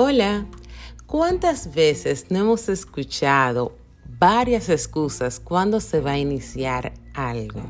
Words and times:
Hola, 0.00 0.46
¿cuántas 1.06 1.74
veces 1.74 2.26
no 2.30 2.38
hemos 2.38 2.68
escuchado 2.68 3.72
varias 4.20 4.68
excusas 4.68 5.40
cuando 5.40 5.80
se 5.80 6.00
va 6.00 6.12
a 6.12 6.18
iniciar 6.18 6.92
algo? 7.14 7.62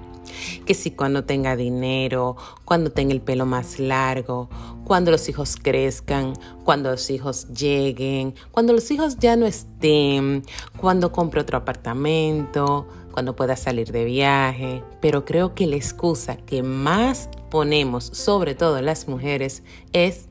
Que 0.67 0.75
si 0.75 0.91
cuando 0.91 1.25
tenga 1.25 1.57
dinero, 1.57 2.37
cuando 2.67 2.93
tenga 2.93 3.15
el 3.15 3.23
pelo 3.23 3.47
más 3.47 3.79
largo, 3.79 4.51
cuando 4.85 5.11
los 5.11 5.27
hijos 5.31 5.57
crezcan, 5.57 6.35
cuando 6.65 6.91
los 6.91 7.09
hijos 7.09 7.49
lleguen, 7.49 8.35
cuando 8.51 8.75
los 8.75 8.91
hijos 8.91 9.17
ya 9.17 9.35
no 9.35 9.47
estén, 9.47 10.43
cuando 10.77 11.13
compre 11.13 11.41
otro 11.41 11.57
apartamento, 11.57 12.87
cuando 13.11 13.37
pueda 13.37 13.57
salir 13.57 13.91
de 13.91 14.05
viaje. 14.05 14.85
Pero 15.01 15.25
creo 15.25 15.55
que 15.55 15.67
la 15.67 15.77
excusa 15.77 16.37
que 16.37 16.63
más 16.63 17.31
ponemos, 17.51 18.05
sobre 18.05 18.55
todo 18.55 18.83
las 18.83 19.09
mujeres, 19.09 19.63
es 19.95 20.29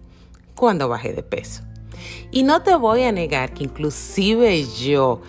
cuando 0.54 0.90
baje 0.90 1.12
de 1.12 1.24
peso. 1.24 1.64
Y 2.32 2.44
no 2.44 2.62
te 2.62 2.76
voy 2.76 3.04
a 3.04 3.12
negar 3.12 3.54
que 3.54 3.64
inclusive 3.64 4.66
yo 4.66 5.22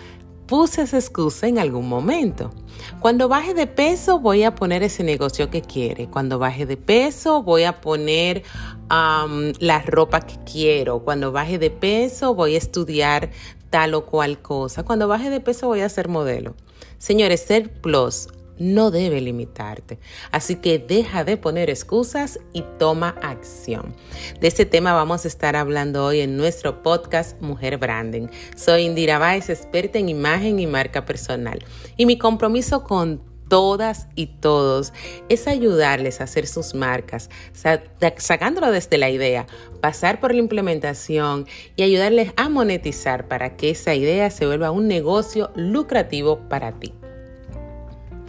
puse 0.47 0.81
esa 0.81 0.97
excusa 0.97 1.47
en 1.47 1.59
algún 1.59 1.87
momento. 1.87 2.51
Cuando 2.99 3.29
baje 3.29 3.53
de 3.53 3.67
peso 3.67 4.19
voy 4.19 4.43
a 4.43 4.55
poner 4.55 4.83
ese 4.83 5.03
negocio 5.03 5.49
que 5.49 5.61
quiere. 5.61 6.07
Cuando 6.07 6.39
baje 6.39 6.65
de 6.65 6.75
peso 6.75 7.43
voy 7.43 7.63
a 7.63 7.81
poner 7.81 8.43
la 8.89 9.83
ropa 9.85 10.21
que 10.21 10.37
quiero. 10.49 10.99
Cuando 10.99 11.31
baje 11.31 11.59
de 11.59 11.69
peso 11.69 12.33
voy 12.33 12.55
a 12.55 12.57
estudiar 12.57 13.29
tal 13.69 13.93
o 13.93 14.05
cual 14.05 14.41
cosa. 14.41 14.83
Cuando 14.83 15.07
baje 15.07 15.29
de 15.29 15.39
peso 15.39 15.67
voy 15.67 15.81
a 15.81 15.89
ser 15.89 16.07
modelo. 16.07 16.55
Señores, 16.97 17.41
ser 17.41 17.71
plus 17.71 18.27
no 18.59 18.91
debe 18.91 19.21
limitarte. 19.21 19.99
Así 20.31 20.57
que 20.57 20.77
deja 20.77 21.23
de 21.23 21.37
poner 21.37 21.69
excusas 21.69 22.39
y 22.53 22.63
toma 22.77 23.15
acción. 23.21 23.95
De 24.39 24.47
este 24.47 24.65
tema 24.65 24.93
vamos 24.93 25.25
a 25.25 25.27
estar 25.27 25.55
hablando 25.55 26.05
hoy 26.05 26.19
en 26.19 26.37
nuestro 26.37 26.83
podcast 26.83 27.41
Mujer 27.41 27.77
Branding. 27.77 28.27
Soy 28.55 28.83
Indira 28.83 29.17
Baez, 29.17 29.49
experta 29.49 29.97
en 29.97 30.09
imagen 30.09 30.59
y 30.59 30.67
marca 30.67 31.05
personal. 31.05 31.65
Y 31.97 32.05
mi 32.05 32.17
compromiso 32.17 32.83
con 32.83 33.21
todas 33.49 34.07
y 34.15 34.27
todos 34.27 34.93
es 35.27 35.47
ayudarles 35.47 36.21
a 36.21 36.25
hacer 36.25 36.45
sus 36.47 36.75
marcas, 36.75 37.29
sacándolo 38.17 38.71
desde 38.71 38.97
la 38.97 39.09
idea, 39.09 39.47
pasar 39.81 40.19
por 40.19 40.33
la 40.33 40.39
implementación 40.39 41.47
y 41.75 41.83
ayudarles 41.83 42.31
a 42.37 42.47
monetizar 42.47 43.27
para 43.27 43.57
que 43.57 43.71
esa 43.71 43.95
idea 43.95 44.29
se 44.29 44.45
vuelva 44.45 44.71
un 44.71 44.87
negocio 44.87 45.51
lucrativo 45.55 46.47
para 46.47 46.79
ti 46.79 46.93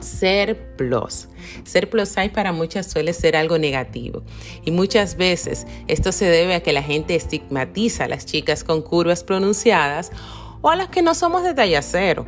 ser 0.00 0.76
plus. 0.76 1.28
Ser 1.64 1.88
plus 1.88 2.08
size 2.08 2.30
para 2.30 2.52
muchas 2.52 2.90
suele 2.90 3.12
ser 3.12 3.36
algo 3.36 3.58
negativo 3.58 4.22
y 4.64 4.70
muchas 4.70 5.16
veces 5.16 5.66
esto 5.88 6.12
se 6.12 6.26
debe 6.26 6.54
a 6.54 6.62
que 6.62 6.72
la 6.72 6.82
gente 6.82 7.14
estigmatiza 7.14 8.04
a 8.04 8.08
las 8.08 8.26
chicas 8.26 8.64
con 8.64 8.82
curvas 8.82 9.24
pronunciadas 9.24 10.12
o 10.62 10.68
a 10.68 10.76
las 10.76 10.88
que 10.88 11.02
no 11.02 11.14
somos 11.14 11.42
de 11.42 11.54
talla 11.54 11.82
cero. 11.82 12.26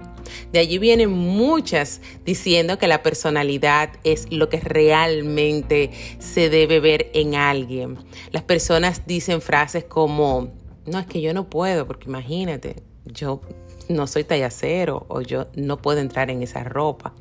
De 0.53 0.59
allí 0.59 0.79
vienen 0.79 1.11
muchas 1.11 2.01
diciendo 2.25 2.79
que 2.79 2.87
la 2.87 3.03
personalidad 3.03 3.91
es 4.05 4.31
lo 4.33 4.49
que 4.49 4.61
realmente 4.61 5.91
se 6.19 6.49
debe 6.49 6.81
ver 6.81 7.11
en 7.15 7.35
alguien. 7.35 7.99
Las 8.31 8.43
personas 8.43 9.07
dicen 9.07 9.41
frases 9.41 9.85
como, 9.85 10.53
no 10.87 10.99
es 10.99 11.07
que 11.07 11.21
yo 11.21 11.35
no 11.35 11.49
puedo, 11.49 11.87
porque 11.87 12.09
imagínate, 12.09 12.77
yo 13.05 13.41
no 13.89 14.07
soy 14.07 14.25
talla 14.25 14.51
cero 14.51 15.05
o 15.09 15.21
yo 15.21 15.49
no 15.55 15.79
puedo 15.79 16.01
entrar 16.01 16.31
en 16.31 16.43
esa 16.43 16.65
ropa. 16.65 17.15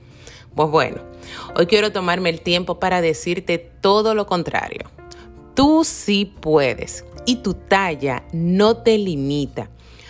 Pues 0.55 0.69
bueno, 0.69 1.02
hoy 1.55 1.66
quiero 1.66 1.91
tomarme 1.91 2.30
el 2.30 2.41
tiempo 2.41 2.80
para 2.80 3.02
decirte 3.02 3.57
todo 3.57 4.16
lo 4.16 4.25
contrario. 4.25 4.89
Tú 5.55 5.83
sí 5.85 6.25
puedes 6.25 7.05
y 7.25 7.38
tu 7.38 7.53
talla 7.53 8.23
no 8.33 8.77
te 8.77 8.97
limita. 8.97 9.69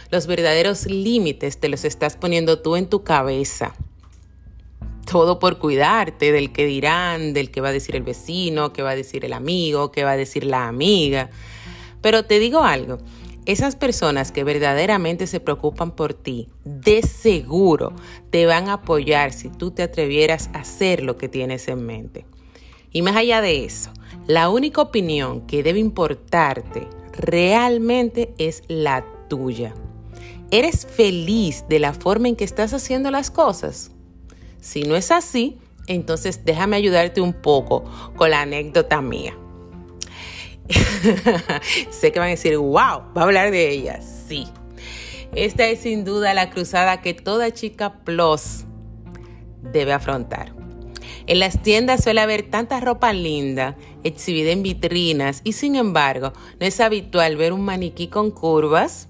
Los 0.10 0.28
verdaderos 0.28 0.88
límites 0.88 1.60
te 1.60 1.70
los 1.70 1.86
estás 1.86 2.16
poniendo 2.18 2.60
tú 2.60 2.76
en 2.76 2.88
tu 2.88 3.04
cabeza. 3.04 3.76
Todo 5.10 5.40
por 5.40 5.58
cuidarte 5.58 6.32
del 6.32 6.52
que 6.52 6.66
dirán, 6.66 7.34
del 7.34 7.52
que 7.52 7.62
va 7.62 7.70
a 7.70 7.74
decir 7.74 7.96
el 7.96 8.04
vecino, 8.04 8.74
que 8.74 8.82
va 8.82 8.92
a 8.92 8.96
decir 8.96 9.26
el 9.26 9.34
amigo, 9.34 9.92
que 9.92 10.04
va 10.04 10.12
a 10.12 10.18
decir 10.18 10.44
la 10.44 10.68
amiga. 10.68 11.30
Pero 12.02 12.26
te 12.26 12.40
digo 12.40 12.64
algo, 12.64 12.98
esas 13.46 13.76
personas 13.76 14.32
que 14.32 14.44
verdaderamente 14.44 15.26
se 15.26 15.40
preocupan 15.40 15.92
por 15.92 16.14
ti, 16.14 16.48
de 16.64 17.02
seguro 17.02 17.94
te 18.30 18.46
van 18.46 18.70
a 18.70 18.74
apoyar 18.74 19.34
si 19.34 19.50
tú 19.50 19.72
te 19.72 19.84
atrevieras 19.84 20.50
a 20.54 20.60
hacer 20.60 21.04
lo 21.04 21.18
que 21.18 21.28
tienes 21.28 21.68
en 21.68 21.86
mente. 21.86 22.26
Y 22.92 23.02
más 23.02 23.16
allá 23.16 23.42
de 23.42 23.66
eso, 23.66 23.92
la 24.28 24.50
única 24.50 24.82
opinión 24.82 25.48
que 25.48 25.64
debe 25.64 25.80
importarte 25.80 26.88
realmente 27.14 28.34
es 28.38 28.64
la 28.68 29.06
tuya. 29.30 29.74
¿Eres 30.52 30.86
feliz 30.86 31.66
de 31.70 31.80
la 31.80 31.94
forma 31.94 32.28
en 32.28 32.36
que 32.36 32.44
estás 32.44 32.74
haciendo 32.74 33.10
las 33.10 33.32
cosas? 33.32 33.92
Si 34.60 34.84
no 34.84 34.96
es 34.96 35.10
así, 35.10 35.58
entonces 35.88 36.46
déjame 36.46 36.76
ayudarte 36.76 37.22
un 37.22 37.34
poco 37.34 37.86
con 38.16 38.30
la 38.30 38.42
anécdota 38.42 39.02
mía. 39.02 39.36
sé 41.90 42.12
que 42.12 42.20
van 42.20 42.30
a 42.30 42.32
decir, 42.32 42.58
wow, 42.58 42.74
va 42.74 43.14
a 43.16 43.24
hablar 43.24 43.52
de 43.52 43.70
ella. 43.70 44.00
Sí. 44.02 44.48
Esta 45.34 45.68
es 45.68 45.80
sin 45.80 46.04
duda 46.04 46.34
la 46.34 46.50
cruzada 46.50 47.02
que 47.02 47.14
toda 47.14 47.52
chica 47.52 48.00
plus 48.04 48.66
debe 49.62 49.94
afrontar. 49.94 50.54
En 51.28 51.40
las 51.40 51.62
tiendas 51.62 52.04
suele 52.04 52.20
haber 52.22 52.50
tanta 52.50 52.80
ropa 52.80 53.14
linda 53.14 53.78
exhibida 54.04 54.52
en 54.52 54.64
vitrinas 54.64 55.42
y 55.44 55.54
sin 55.54 55.76
embargo 55.76 56.34
no 56.60 56.66
es 56.66 56.80
habitual 56.80 57.38
ver 57.38 57.54
un 57.54 57.62
maniquí 57.62 58.08
con 58.08 58.32
curvas. 58.32 59.08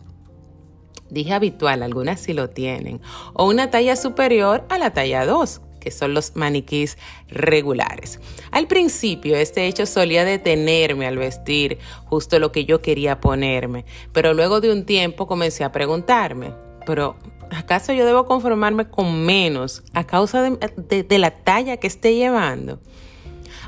Dije 1.10 1.34
habitual, 1.34 1.84
algunas 1.84 2.20
sí 2.20 2.34
lo 2.34 2.50
tienen. 2.50 3.02
O 3.34 3.48
una 3.48 3.70
talla 3.72 3.96
superior 3.96 4.66
a 4.70 4.78
la 4.78 4.94
talla 4.94 5.26
2 5.26 5.62
que 5.82 5.92
son 5.92 6.14
los 6.14 6.38
maniquís 6.38 6.98
regulares. 7.28 8.22
Al 8.52 8.68
principio 8.68 9.36
este 9.36 9.68
hecho 9.68 9.86
solía 9.86 10.24
detenerme 10.24 11.08
al 11.08 11.18
vestir 11.18 11.80
justo 12.06 12.40
lo 12.40 12.54
que 12.54 12.64
yo 12.64 12.82
quería 12.82 13.20
ponerme, 13.20 13.84
pero 14.14 14.34
luego 14.34 14.62
de 14.62 14.72
un 14.72 14.86
tiempo 14.86 15.28
comencé 15.28 15.66
a 15.66 15.74
preguntarme, 15.74 16.54
pero 16.86 17.18
¿acaso 17.50 17.92
yo 17.92 18.06
debo 18.06 18.26
conformarme 18.26 18.88
con 18.88 19.26
menos 19.26 19.84
a 19.94 20.06
causa 20.06 20.42
de, 20.42 21.20
la 21.20 21.32
talla 21.32 21.78
que 21.78 21.88
esté 21.88 22.16
llevando? 22.16 22.80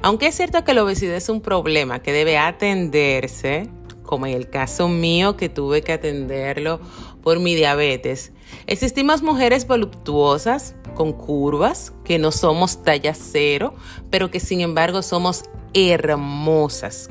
Aunque 0.02 0.28
es 0.28 0.36
cierto 0.36 0.64
que 0.64 0.74
la 0.74 0.84
obesidad 0.84 1.16
es 1.16 1.30
un 1.30 1.42
problema 1.42 2.00
que 2.00 2.14
debe 2.14 2.38
atenderse, 2.38 3.70
como 4.04 4.28
en 4.28 4.34
el 4.34 4.50
caso 4.50 4.90
mío 4.90 5.38
que 5.38 5.50
tuve 5.50 5.82
que 5.82 5.94
atenderlo 5.94 6.80
por 7.24 7.40
mi 7.40 7.56
diabetes, 7.56 8.34
existimos 8.68 9.22
mujeres 9.24 9.66
voluptuosas, 9.66 10.76
con 10.94 11.14
curvas, 11.14 11.94
que 12.04 12.20
no 12.20 12.32
somos 12.32 12.84
talla 12.84 13.14
cero, 13.14 13.74
pero 14.10 14.30
que 14.30 14.40
sin 14.40 14.62
embargo 14.62 15.02
somos 15.02 15.44
hermosas. 15.74 17.10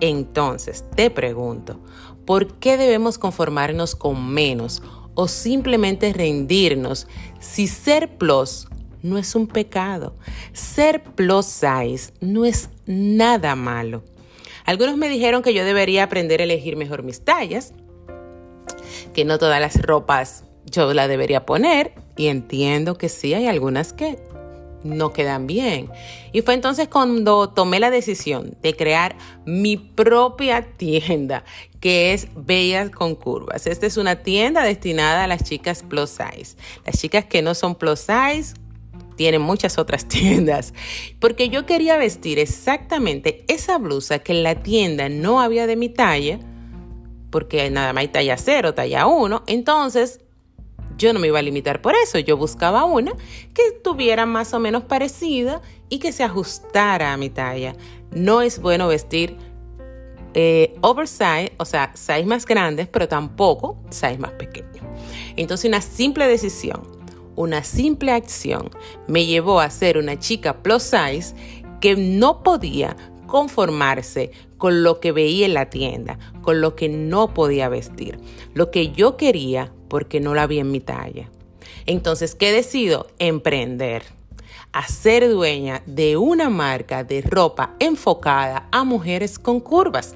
Entonces, 0.00 0.84
te 0.94 1.10
pregunto, 1.10 1.80
¿por 2.24 2.54
qué 2.54 2.76
debemos 2.76 3.18
conformarnos 3.18 3.94
con 3.94 4.30
menos 4.32 4.82
o 5.14 5.28
simplemente 5.28 6.12
rendirnos 6.12 7.06
si 7.38 7.66
ser 7.66 8.16
plus 8.16 8.68
no 9.02 9.18
es 9.18 9.34
un 9.34 9.46
pecado? 9.46 10.16
Ser 10.52 11.02
plus 11.02 11.46
size 11.46 12.12
no 12.20 12.44
es 12.44 12.70
nada 12.86 13.54
malo. 13.56 14.02
Algunos 14.64 14.96
me 14.96 15.08
dijeron 15.08 15.42
que 15.42 15.52
yo 15.52 15.64
debería 15.64 16.04
aprender 16.04 16.40
a 16.40 16.44
elegir 16.44 16.76
mejor 16.76 17.02
mis 17.02 17.22
tallas, 17.22 17.74
que 19.12 19.24
no 19.24 19.38
todas 19.38 19.60
las 19.60 19.80
ropas 19.82 20.44
yo 20.66 20.92
la 20.94 21.08
debería 21.08 21.46
poner 21.46 21.92
y 22.16 22.28
entiendo 22.28 22.96
que 22.96 23.08
sí, 23.08 23.34
hay 23.34 23.46
algunas 23.46 23.92
que 23.92 24.18
no 24.82 25.12
quedan 25.12 25.46
bien. 25.46 25.90
Y 26.32 26.42
fue 26.42 26.54
entonces 26.54 26.88
cuando 26.88 27.50
tomé 27.50 27.80
la 27.80 27.90
decisión 27.90 28.56
de 28.62 28.74
crear 28.74 29.16
mi 29.44 29.76
propia 29.76 30.62
tienda, 30.76 31.44
que 31.80 32.12
es 32.12 32.28
Bellas 32.34 32.90
con 32.90 33.14
Curvas. 33.14 33.66
Esta 33.66 33.86
es 33.86 33.96
una 33.96 34.16
tienda 34.16 34.62
destinada 34.62 35.24
a 35.24 35.26
las 35.26 35.44
chicas 35.44 35.82
plus 35.82 36.10
size. 36.10 36.56
Las 36.84 36.98
chicas 36.98 37.24
que 37.24 37.42
no 37.42 37.54
son 37.54 37.74
plus 37.74 38.00
size 38.00 38.54
tienen 39.16 39.42
muchas 39.42 39.78
otras 39.78 40.04
tiendas, 40.08 40.72
porque 41.18 41.48
yo 41.50 41.66
quería 41.66 41.96
vestir 41.96 42.38
exactamente 42.38 43.44
esa 43.48 43.78
blusa 43.78 44.20
que 44.20 44.32
en 44.32 44.42
la 44.42 44.62
tienda 44.62 45.08
no 45.08 45.40
había 45.40 45.66
de 45.66 45.76
mi 45.76 45.88
talla, 45.90 46.38
porque 47.30 47.70
nada 47.70 47.92
más 47.92 48.02
hay 48.02 48.08
talla 48.08 48.36
0, 48.36 48.74
talla 48.74 49.06
1, 49.06 49.44
entonces 49.46 50.20
yo 50.96 51.12
no 51.12 51.18
me 51.18 51.28
iba 51.28 51.38
a 51.38 51.42
limitar 51.42 51.80
por 51.80 51.94
eso, 51.94 52.18
yo 52.18 52.36
buscaba 52.36 52.84
una 52.84 53.12
que 53.54 53.66
estuviera 53.66 54.26
más 54.26 54.52
o 54.52 54.60
menos 54.60 54.84
parecida 54.84 55.62
y 55.88 55.98
que 55.98 56.12
se 56.12 56.22
ajustara 56.22 57.12
a 57.12 57.16
mi 57.16 57.30
talla. 57.30 57.74
No 58.12 58.42
es 58.42 58.60
bueno 58.60 58.86
vestir 58.86 59.36
eh, 60.34 60.76
oversize, 60.82 61.52
o 61.56 61.64
sea, 61.64 61.92
size 61.94 62.24
más 62.24 62.44
grandes, 62.44 62.86
pero 62.86 63.08
tampoco 63.08 63.78
size 63.90 64.18
más 64.18 64.32
pequeño. 64.32 64.82
Entonces 65.36 65.68
una 65.68 65.80
simple 65.80 66.26
decisión, 66.28 66.82
una 67.34 67.64
simple 67.64 68.12
acción 68.12 68.70
me 69.08 69.24
llevó 69.24 69.60
a 69.60 69.70
ser 69.70 69.96
una 69.96 70.18
chica 70.18 70.62
plus 70.62 70.82
size 70.82 71.34
que 71.80 71.96
no 71.96 72.42
podía 72.42 72.96
conformarse 73.30 74.32
con 74.58 74.82
lo 74.82 75.00
que 75.00 75.12
veía 75.12 75.46
en 75.46 75.54
la 75.54 75.70
tienda, 75.70 76.18
con 76.42 76.60
lo 76.60 76.74
que 76.76 76.90
no 76.90 77.32
podía 77.32 77.70
vestir, 77.70 78.18
lo 78.52 78.70
que 78.70 78.90
yo 78.90 79.16
quería 79.16 79.72
porque 79.88 80.20
no 80.20 80.34
la 80.34 80.46
vi 80.46 80.58
en 80.58 80.70
mi 80.70 80.80
talla. 80.80 81.30
Entonces, 81.86 82.34
¿qué 82.34 82.52
decido? 82.52 83.06
Emprender 83.18 84.02
a 84.72 84.86
ser 84.86 85.28
dueña 85.28 85.82
de 85.86 86.16
una 86.16 86.50
marca 86.50 87.04
de 87.04 87.22
ropa 87.22 87.74
enfocada 87.78 88.68
a 88.72 88.84
mujeres 88.84 89.38
con 89.38 89.60
curvas, 89.60 90.14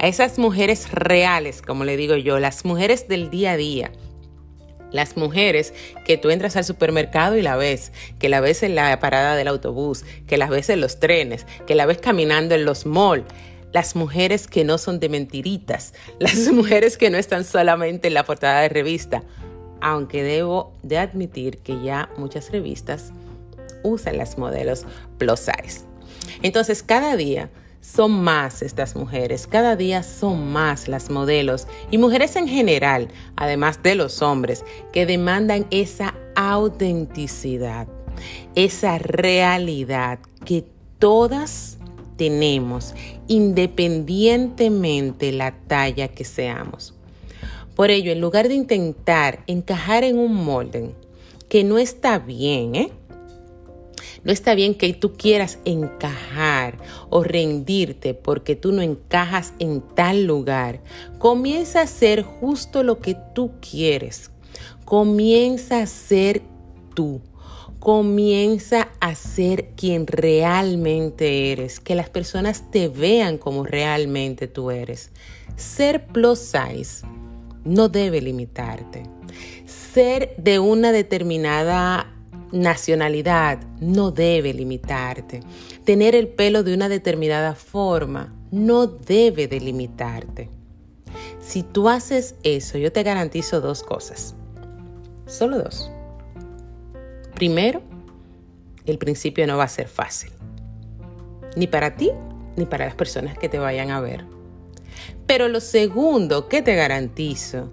a 0.00 0.08
esas 0.08 0.38
mujeres 0.38 0.90
reales, 0.90 1.62
como 1.62 1.84
le 1.84 1.96
digo 1.96 2.16
yo, 2.16 2.38
las 2.38 2.64
mujeres 2.64 3.08
del 3.08 3.30
día 3.30 3.52
a 3.52 3.56
día. 3.56 3.92
Las 4.92 5.16
mujeres 5.16 5.74
que 6.04 6.16
tú 6.16 6.30
entras 6.30 6.56
al 6.56 6.64
supermercado 6.64 7.36
y 7.36 7.42
la 7.42 7.56
ves, 7.56 7.92
que 8.18 8.28
la 8.28 8.40
ves 8.40 8.62
en 8.62 8.74
la 8.74 8.98
parada 9.00 9.36
del 9.36 9.48
autobús, 9.48 10.04
que 10.26 10.36
la 10.36 10.48
ves 10.48 10.70
en 10.70 10.80
los 10.80 11.00
trenes, 11.00 11.46
que 11.66 11.74
la 11.74 11.86
ves 11.86 11.98
caminando 11.98 12.54
en 12.54 12.64
los 12.64 12.86
malls, 12.86 13.24
las 13.72 13.96
mujeres 13.96 14.46
que 14.46 14.64
no 14.64 14.78
son 14.78 15.00
de 15.00 15.08
mentiritas, 15.08 15.92
las 16.18 16.50
mujeres 16.52 16.96
que 16.96 17.10
no 17.10 17.18
están 17.18 17.44
solamente 17.44 18.08
en 18.08 18.14
la 18.14 18.24
portada 18.24 18.60
de 18.62 18.68
revista, 18.68 19.22
aunque 19.80 20.22
debo 20.22 20.72
de 20.82 20.98
admitir 20.98 21.58
que 21.58 21.82
ya 21.82 22.08
muchas 22.16 22.50
revistas 22.50 23.12
usan 23.82 24.16
las 24.16 24.38
modelos 24.38 24.84
plus 25.18 25.40
size. 25.40 25.82
Entonces, 26.42 26.82
cada 26.82 27.16
día 27.16 27.50
son 27.86 28.22
más 28.22 28.62
estas 28.62 28.96
mujeres, 28.96 29.46
cada 29.46 29.76
día 29.76 30.02
son 30.02 30.52
más 30.52 30.88
las 30.88 31.08
modelos 31.08 31.68
y 31.90 31.98
mujeres 31.98 32.34
en 32.36 32.48
general, 32.48 33.08
además 33.36 33.82
de 33.82 33.94
los 33.94 34.22
hombres, 34.22 34.64
que 34.92 35.06
demandan 35.06 35.66
esa 35.70 36.14
autenticidad, 36.34 37.86
esa 38.54 38.98
realidad 38.98 40.18
que 40.44 40.64
todas 40.98 41.78
tenemos, 42.16 42.94
independientemente 43.28 45.32
la 45.32 45.52
talla 45.52 46.08
que 46.08 46.24
seamos. 46.24 46.94
Por 47.76 47.90
ello, 47.90 48.10
en 48.10 48.20
lugar 48.20 48.48
de 48.48 48.54
intentar 48.54 49.44
encajar 49.46 50.02
en 50.02 50.18
un 50.18 50.34
molde 50.34 50.94
que 51.48 51.62
no 51.62 51.78
está 51.78 52.18
bien, 52.18 52.74
¿eh? 52.74 52.90
No 54.26 54.32
está 54.32 54.56
bien 54.56 54.74
que 54.74 54.92
tú 54.92 55.12
quieras 55.12 55.60
encajar 55.64 56.78
o 57.10 57.22
rendirte 57.22 58.12
porque 58.12 58.56
tú 58.56 58.72
no 58.72 58.82
encajas 58.82 59.54
en 59.60 59.80
tal 59.80 60.24
lugar. 60.24 60.80
Comienza 61.20 61.82
a 61.82 61.86
ser 61.86 62.22
justo 62.22 62.82
lo 62.82 62.98
que 62.98 63.16
tú 63.36 63.52
quieres. 63.60 64.32
Comienza 64.84 65.80
a 65.80 65.86
ser 65.86 66.42
tú. 66.94 67.20
Comienza 67.78 68.88
a 68.98 69.14
ser 69.14 69.68
quien 69.76 70.08
realmente 70.08 71.52
eres. 71.52 71.78
Que 71.78 71.94
las 71.94 72.10
personas 72.10 72.68
te 72.72 72.88
vean 72.88 73.38
como 73.38 73.62
realmente 73.62 74.48
tú 74.48 74.72
eres. 74.72 75.12
Ser 75.54 76.04
plus 76.04 76.40
size 76.40 77.06
no 77.64 77.88
debe 77.88 78.20
limitarte. 78.20 79.04
Ser 79.66 80.34
de 80.36 80.58
una 80.58 80.90
determinada 80.90 82.15
nacionalidad 82.52 83.60
no 83.80 84.10
debe 84.10 84.54
limitarte. 84.54 85.40
Tener 85.84 86.14
el 86.14 86.28
pelo 86.28 86.62
de 86.62 86.74
una 86.74 86.88
determinada 86.88 87.54
forma 87.54 88.34
no 88.50 88.86
debe 88.86 89.48
delimitarte. 89.48 90.48
Si 91.40 91.62
tú 91.62 91.88
haces 91.88 92.34
eso, 92.42 92.78
yo 92.78 92.92
te 92.92 93.02
garantizo 93.02 93.60
dos 93.60 93.82
cosas. 93.82 94.34
Solo 95.26 95.58
dos. 95.58 95.90
Primero, 97.34 97.82
el 98.86 98.98
principio 98.98 99.46
no 99.46 99.56
va 99.56 99.64
a 99.64 99.68
ser 99.68 99.88
fácil. 99.88 100.30
Ni 101.56 101.66
para 101.66 101.96
ti, 101.96 102.10
ni 102.56 102.66
para 102.66 102.86
las 102.86 102.94
personas 102.94 103.36
que 103.38 103.48
te 103.48 103.58
vayan 103.58 103.90
a 103.90 104.00
ver. 104.00 104.24
Pero 105.26 105.48
lo 105.48 105.60
segundo 105.60 106.48
que 106.48 106.62
te 106.62 106.74
garantizo 106.74 107.70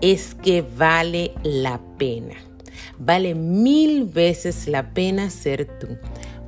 es 0.00 0.34
que 0.34 0.62
vale 0.62 1.32
la 1.42 1.80
pena. 1.98 2.36
Vale 2.98 3.34
mil 3.34 4.04
veces 4.04 4.68
la 4.68 4.94
pena 4.94 5.30
ser 5.30 5.66
tú. 5.78 5.98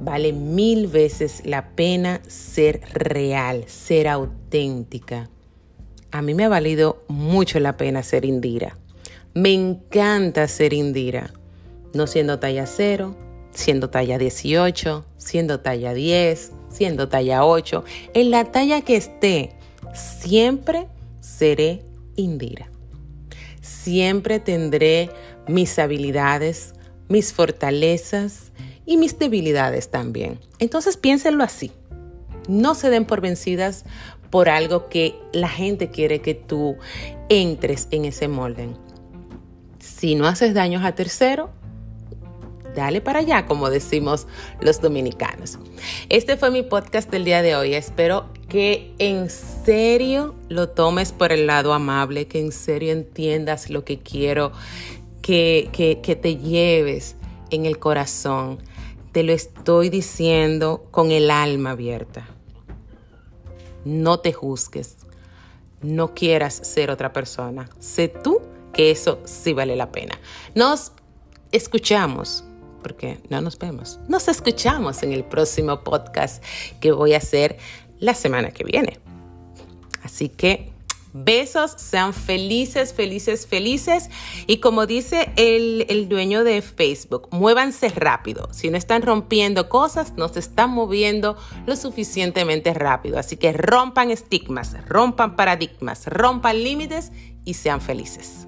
Vale 0.00 0.32
mil 0.32 0.86
veces 0.86 1.42
la 1.44 1.70
pena 1.70 2.20
ser 2.26 2.80
real, 2.92 3.64
ser 3.66 4.08
auténtica. 4.08 5.28
A 6.10 6.22
mí 6.22 6.34
me 6.34 6.44
ha 6.44 6.48
valido 6.48 7.04
mucho 7.08 7.60
la 7.60 7.76
pena 7.76 8.02
ser 8.02 8.24
Indira. 8.24 8.78
Me 9.34 9.52
encanta 9.52 10.48
ser 10.48 10.72
Indira. 10.72 11.32
No 11.94 12.06
siendo 12.06 12.38
talla 12.38 12.66
0, 12.66 13.16
siendo 13.50 13.90
talla 13.90 14.18
18, 14.18 15.04
siendo 15.16 15.60
talla 15.60 15.94
10, 15.94 16.52
siendo 16.70 17.08
talla 17.08 17.44
8. 17.44 17.84
En 18.14 18.30
la 18.30 18.44
talla 18.44 18.82
que 18.82 18.96
esté, 18.96 19.52
siempre 19.94 20.88
seré 21.20 21.82
Indira. 22.16 22.70
Siempre 23.60 24.40
tendré 24.40 25.10
mis 25.48 25.78
habilidades, 25.78 26.74
mis 27.08 27.32
fortalezas 27.32 28.52
y 28.86 28.96
mis 28.96 29.18
debilidades 29.18 29.90
también. 29.90 30.38
Entonces 30.58 30.96
piénsenlo 30.96 31.44
así. 31.44 31.72
No 32.48 32.74
se 32.74 32.90
den 32.90 33.04
por 33.04 33.20
vencidas 33.20 33.84
por 34.30 34.48
algo 34.48 34.88
que 34.88 35.14
la 35.32 35.48
gente 35.48 35.90
quiere 35.90 36.20
que 36.20 36.34
tú 36.34 36.76
entres 37.28 37.88
en 37.90 38.04
ese 38.04 38.28
molde. 38.28 38.68
Si 39.78 40.14
no 40.14 40.26
haces 40.26 40.54
daños 40.54 40.84
a 40.84 40.94
tercero, 40.94 41.50
dale 42.74 43.00
para 43.00 43.20
allá, 43.20 43.46
como 43.46 43.70
decimos 43.70 44.26
los 44.60 44.80
dominicanos. 44.80 45.58
Este 46.08 46.36
fue 46.36 46.50
mi 46.50 46.62
podcast 46.62 47.10
del 47.10 47.24
día 47.24 47.42
de 47.42 47.56
hoy. 47.56 47.74
Espero 47.74 48.26
que 48.48 48.94
en 48.98 49.28
serio 49.30 50.34
lo 50.48 50.68
tomes 50.68 51.12
por 51.12 51.32
el 51.32 51.46
lado 51.46 51.72
amable, 51.72 52.28
que 52.28 52.40
en 52.40 52.52
serio 52.52 52.92
entiendas 52.92 53.70
lo 53.70 53.84
que 53.84 53.98
quiero 53.98 54.52
que, 55.28 56.18
te 56.22 56.36
lleves 56.36 57.16
en 57.50 57.66
el 57.66 57.78
corazón. 57.78 58.58
Te 59.12 59.22
lo 59.22 59.32
estoy 59.32 59.90
diciendo 59.90 60.86
con 60.90 61.10
el 61.10 61.30
alma 61.30 61.70
abierta. 61.70 62.26
No 63.84 64.20
te 64.20 64.32
juzgues. 64.32 64.96
No 65.82 66.14
quieras 66.14 66.54
ser 66.54 66.90
otra 66.90 67.12
persona. 67.12 67.68
Sé 67.78 68.08
tú 68.08 68.40
que 68.72 68.90
eso 68.90 69.20
sí 69.24 69.52
vale 69.52 69.76
la 69.76 69.92
pena. 69.92 70.18
Nos 70.54 70.92
escuchamos 71.52 72.44
porque 72.82 73.18
no 73.28 73.42
nos 73.42 73.58
vemos. 73.58 74.00
Nos 74.08 74.28
escuchamos 74.28 75.02
en 75.02 75.12
el 75.12 75.24
próximo 75.24 75.84
podcast 75.84 76.42
que 76.80 76.90
voy 76.92 77.12
a 77.12 77.18
hacer 77.18 77.58
la 77.98 78.14
semana 78.14 78.50
que 78.50 78.64
viene. 78.64 78.98
Así 80.02 80.30
que 80.30 80.72
besos, 81.12 81.72
sean 81.76 82.12
felices, 82.12 82.92
felices, 82.92 83.46
felices. 83.46 84.10
Y 84.46 84.58
como 84.58 84.86
dice 84.86 85.32
el, 85.36 85.86
el, 85.88 86.08
dueño 86.08 86.44
de 86.44 86.62
Facebook, 86.62 87.28
muévanse 87.30 87.88
rápido. 87.88 88.48
Si 88.52 88.70
no 88.70 88.76
están 88.76 89.02
rompiendo 89.02 89.68
cosas, 89.68 90.14
no 90.16 90.28
se 90.28 90.40
están 90.40 90.70
moviendo 90.70 91.36
lo 91.66 91.76
suficientemente 91.76 92.74
rápido. 92.74 93.18
Así 93.18 93.36
que 93.36 93.52
rompan 93.52 94.10
estigmas, 94.10 94.76
rompan 94.86 95.36
paradigmas, 95.36 96.06
rompan 96.06 96.62
límites 96.62 97.12
y 97.44 97.54
sean 97.54 97.80
felices. 97.80 98.46